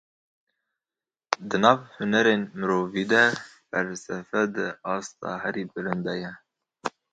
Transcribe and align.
Di 1.49 1.57
nav 1.63 1.79
hunerên 1.95 2.41
mirovî 2.59 3.03
de 3.13 3.23
felsefe 3.69 4.41
di 4.55 4.67
asta 4.95 5.29
herî 5.43 5.63
bilind 5.73 6.01
de 6.07 6.15
ye. 6.23 6.33